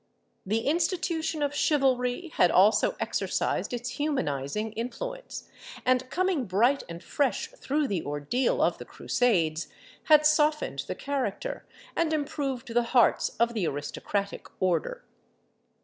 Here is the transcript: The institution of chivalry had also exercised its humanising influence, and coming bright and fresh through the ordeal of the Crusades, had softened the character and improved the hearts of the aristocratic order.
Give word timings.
The 0.47 0.61
institution 0.61 1.43
of 1.43 1.53
chivalry 1.53 2.29
had 2.29 2.49
also 2.49 2.95
exercised 2.99 3.71
its 3.71 3.89
humanising 3.99 4.71
influence, 4.71 5.47
and 5.85 6.09
coming 6.09 6.45
bright 6.45 6.81
and 6.89 7.03
fresh 7.03 7.49
through 7.51 7.87
the 7.87 8.03
ordeal 8.03 8.63
of 8.63 8.79
the 8.79 8.85
Crusades, 8.85 9.67
had 10.05 10.25
softened 10.25 10.85
the 10.87 10.95
character 10.95 11.67
and 11.95 12.13
improved 12.13 12.73
the 12.73 12.81
hearts 12.97 13.35
of 13.39 13.53
the 13.53 13.67
aristocratic 13.67 14.47
order. 14.59 15.03